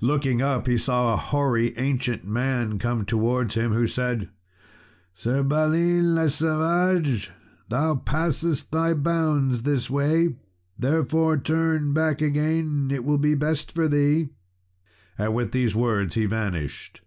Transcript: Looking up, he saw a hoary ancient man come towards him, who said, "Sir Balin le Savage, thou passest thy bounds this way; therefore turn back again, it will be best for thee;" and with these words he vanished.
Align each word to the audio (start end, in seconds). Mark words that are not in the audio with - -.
Looking 0.00 0.40
up, 0.40 0.66
he 0.68 0.78
saw 0.78 1.12
a 1.12 1.18
hoary 1.18 1.76
ancient 1.76 2.26
man 2.26 2.78
come 2.78 3.04
towards 3.04 3.56
him, 3.56 3.74
who 3.74 3.86
said, 3.86 4.30
"Sir 5.12 5.42
Balin 5.42 6.14
le 6.14 6.30
Savage, 6.30 7.30
thou 7.68 7.96
passest 7.96 8.72
thy 8.72 8.94
bounds 8.94 9.64
this 9.64 9.90
way; 9.90 10.34
therefore 10.78 11.36
turn 11.36 11.92
back 11.92 12.22
again, 12.22 12.88
it 12.90 13.04
will 13.04 13.18
be 13.18 13.34
best 13.34 13.70
for 13.72 13.86
thee;" 13.86 14.30
and 15.18 15.34
with 15.34 15.52
these 15.52 15.76
words 15.76 16.14
he 16.14 16.24
vanished. 16.24 17.02